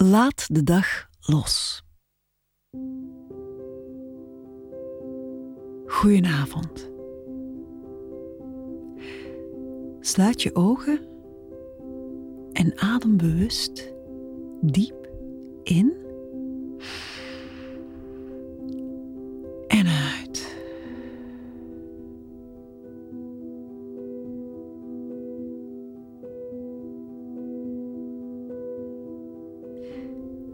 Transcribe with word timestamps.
Laat 0.00 0.54
de 0.54 0.62
dag 0.62 1.08
los. 1.20 1.82
Goedenavond. 5.86 6.90
Sluit 10.00 10.42
je 10.42 10.54
ogen 10.54 11.00
en 12.52 12.78
adem 12.78 13.16
bewust 13.16 13.92
diep 14.60 15.08
in 15.62 16.07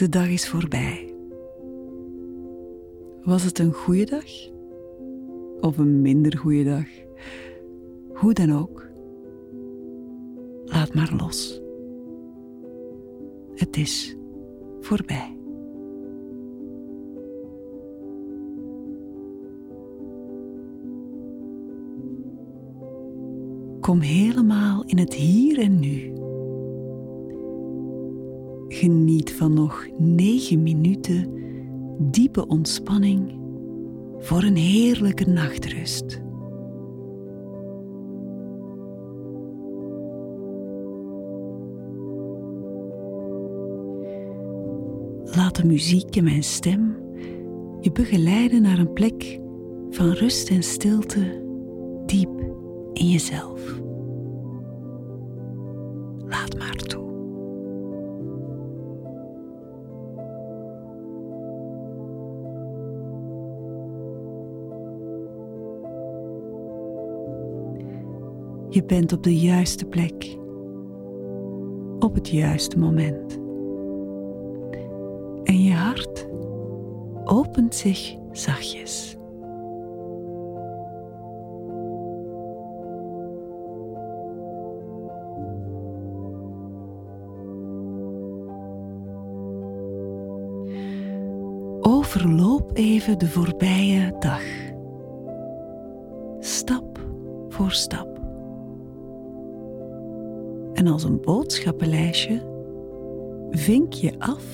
De 0.00 0.08
dag 0.08 0.28
is 0.28 0.48
voorbij. 0.48 1.14
Was 3.22 3.44
het 3.44 3.58
een 3.58 3.72
goede 3.72 4.04
dag? 4.04 4.24
Of 5.60 5.78
een 5.78 6.00
minder 6.00 6.38
goede 6.38 6.64
dag? 6.64 6.86
Hoe 8.14 8.32
dan 8.32 8.52
ook. 8.52 8.88
Laat 10.64 10.94
maar 10.94 11.12
los. 11.16 11.60
Het 13.54 13.76
is 13.76 14.16
voorbij. 14.80 15.36
Kom 23.80 24.00
helemaal 24.00 24.84
in 24.86 24.98
het 24.98 25.14
hier 25.14 25.58
en 25.58 25.78
nu. 25.78 26.19
Geniet 28.80 29.32
van 29.32 29.54
nog 29.54 29.86
negen 29.98 30.62
minuten 30.62 31.32
diepe 31.98 32.46
ontspanning 32.46 33.38
voor 34.18 34.42
een 34.42 34.56
heerlijke 34.56 35.24
nachtrust. 35.24 36.20
Laat 45.24 45.56
de 45.56 45.64
muziek 45.64 46.16
en 46.16 46.24
mijn 46.24 46.42
stem 46.42 46.96
je 47.80 47.92
begeleiden 47.92 48.62
naar 48.62 48.78
een 48.78 48.92
plek 48.92 49.40
van 49.90 50.10
rust 50.10 50.50
en 50.50 50.62
stilte 50.62 51.44
diep 52.06 52.40
in 52.92 53.08
jezelf. 53.08 53.80
Laat 56.28 56.58
maar 56.58 56.79
Je 68.72 68.84
bent 68.84 69.12
op 69.12 69.22
de 69.22 69.38
juiste 69.38 69.84
plek, 69.84 70.36
op 71.98 72.14
het 72.14 72.28
juiste 72.28 72.78
moment. 72.78 73.38
En 75.44 75.62
je 75.62 75.72
hart 75.72 76.28
opent 77.24 77.74
zich 77.74 78.14
zachtjes. 78.32 79.16
Overloop 91.80 92.70
even 92.74 93.18
de 93.18 93.28
voorbije 93.28 94.16
dag. 94.18 94.42
Stap 96.40 97.00
voor 97.48 97.70
stap. 97.70 98.09
En 100.80 100.86
als 100.86 101.04
een 101.04 101.20
boodschappenlijstje 101.20 102.42
vink 103.50 103.92
je 103.92 104.12
af 104.18 104.44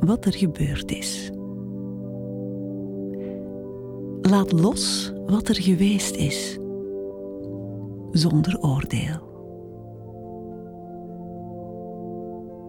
wat 0.00 0.24
er 0.24 0.34
gebeurd 0.34 0.90
is. 0.90 1.30
Laat 4.20 4.52
los 4.52 5.12
wat 5.26 5.48
er 5.48 5.54
geweest 5.54 6.14
is, 6.14 6.58
zonder 8.10 8.58
oordeel. 8.60 9.18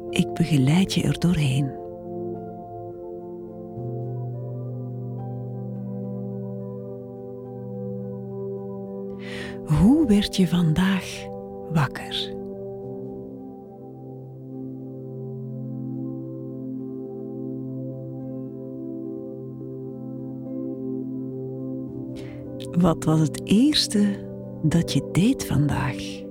Ik 0.09 0.33
begeleid 0.33 0.93
je 0.93 1.03
er 1.03 1.19
doorheen. 1.19 1.71
Hoe 9.65 10.07
werd 10.07 10.35
je 10.35 10.47
vandaag 10.47 11.25
wakker? 11.69 12.16
Wat 22.77 23.03
was 23.03 23.19
het 23.19 23.41
eerste 23.43 24.29
dat 24.61 24.93
je 24.93 25.09
deed 25.11 25.45
vandaag? 25.45 26.25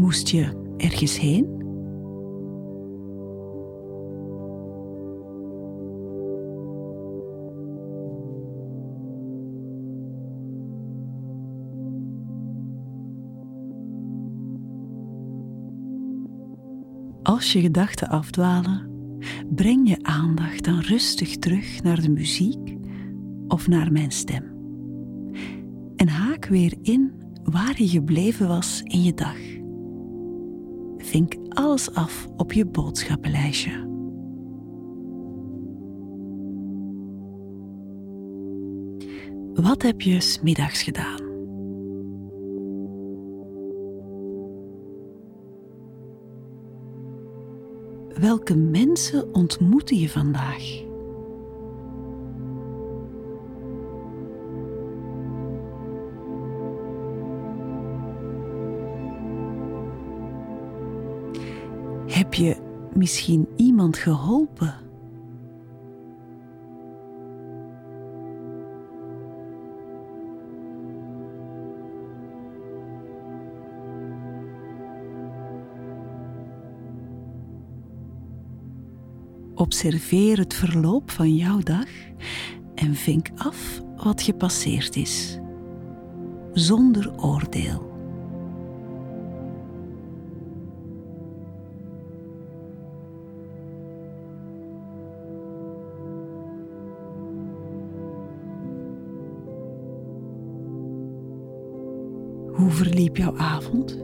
Moest 0.00 0.28
je 0.28 0.72
ergens 0.76 1.18
heen? 1.18 1.57
Als 17.22 17.52
je 17.52 17.60
gedachten 17.60 18.08
afdwalen, 18.08 18.90
breng 19.54 19.88
je 19.88 19.98
aandacht 20.02 20.64
dan 20.64 20.80
rustig 20.80 21.36
terug 21.36 21.82
naar 21.82 22.00
de 22.00 22.10
muziek 22.10 22.76
of 23.48 23.68
naar 23.68 23.92
mijn 23.92 24.10
stem. 24.10 24.44
En 25.96 26.08
haak 26.08 26.46
weer 26.46 26.74
in 26.82 27.12
waar 27.42 27.74
je 27.82 27.88
gebleven 27.88 28.48
was 28.48 28.80
in 28.82 29.02
je 29.02 29.14
dag. 29.14 29.36
Vink 30.96 31.34
alles 31.48 31.94
af 31.94 32.28
op 32.36 32.52
je 32.52 32.66
boodschappenlijstje. 32.66 33.86
Wat 39.54 39.82
heb 39.82 40.00
je 40.00 40.20
smiddags 40.20 40.82
gedaan? 40.82 41.27
Welke 48.20 48.56
mensen 48.56 49.34
ontmoette 49.34 49.98
je 50.00 50.08
vandaag? 50.08 50.86
Heb 62.06 62.34
je 62.34 62.56
misschien 62.94 63.48
iemand 63.56 63.98
geholpen? 63.98 64.87
Observeer 79.58 80.38
het 80.38 80.54
verloop 80.54 81.10
van 81.10 81.34
jouw 81.34 81.58
dag 81.58 81.86
en 82.74 82.94
vink 82.94 83.28
af 83.36 83.80
wat 83.96 84.22
gepasseerd 84.22 84.96
is, 84.96 85.38
zonder 86.52 87.12
oordeel. 87.20 87.86
Hoe 102.52 102.70
verliep 102.70 103.16
jouw 103.16 103.36
avond? 103.36 103.98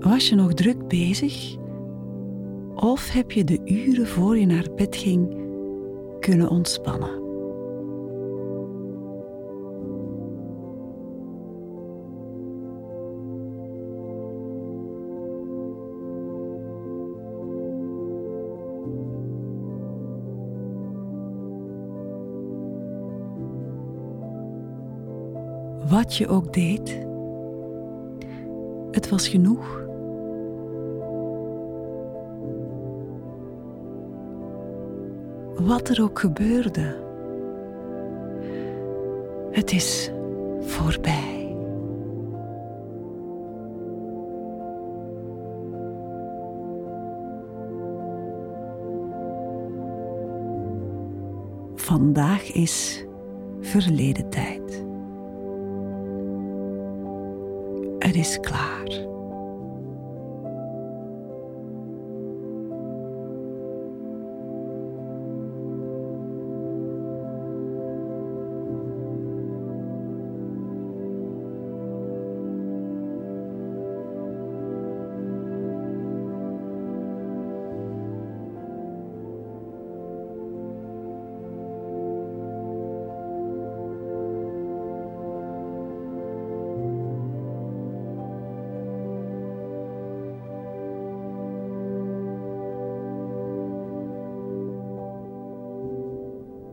Was 0.00 0.28
je 0.28 0.34
nog 0.34 0.54
druk 0.54 0.88
bezig? 0.88 1.56
Of 2.74 3.10
heb 3.12 3.30
je 3.30 3.44
de 3.44 3.60
uren 3.64 4.06
voor 4.06 4.38
je 4.38 4.46
naar 4.46 4.66
bed 4.76 4.96
ging 4.96 5.36
kunnen 6.20 6.48
ontspannen? 6.48 7.18
Wat 25.88 26.16
je 26.16 26.28
ook 26.28 26.52
deed, 26.52 27.06
het 28.90 29.08
was 29.08 29.28
genoeg. 29.28 29.89
Wat 35.66 35.88
er 35.88 36.02
ook 36.02 36.18
gebeurde, 36.18 36.96
het 39.50 39.72
is 39.72 40.10
voorbij. 40.60 41.56
Vandaag 51.74 52.52
is 52.52 53.06
verleden 53.60 54.28
tijd. 54.28 54.84
Het 57.98 58.14
is 58.14 58.40
klaar. 58.40 59.09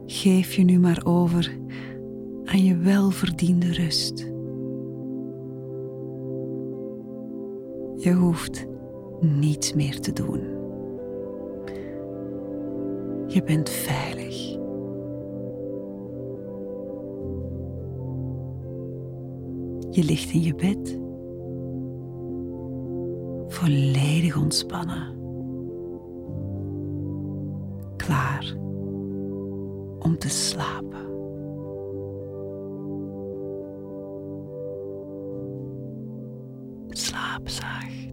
Geef 0.09 0.53
je 0.53 0.63
nu 0.63 0.79
maar 0.79 1.01
over 1.05 1.57
aan 2.45 2.63
je 2.63 2.77
welverdiende 2.77 3.73
rust. 3.73 4.19
Je 7.95 8.13
hoeft 8.13 8.67
niets 9.19 9.73
meer 9.73 9.99
te 9.99 10.13
doen. 10.13 10.39
Je 13.27 13.43
bent 13.45 13.69
veilig. 13.69 14.35
Je 19.89 20.03
ligt 20.03 20.31
in 20.31 20.41
je 20.41 20.55
bed, 20.55 20.99
volledig 23.47 24.37
ontspannen, 24.37 25.15
klaar 27.97 28.65
om 29.99 30.17
te 30.17 30.29
slapen. 30.29 31.05
Slaapzaag. 36.89 38.06